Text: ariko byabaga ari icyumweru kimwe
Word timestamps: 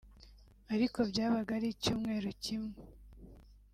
ariko 0.73 0.97
byabaga 1.09 1.51
ari 1.57 1.67
icyumweru 1.75 2.29
kimwe 2.43 2.77